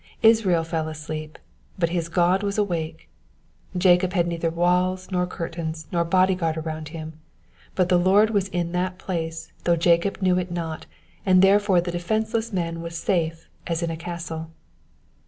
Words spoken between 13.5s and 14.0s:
as in a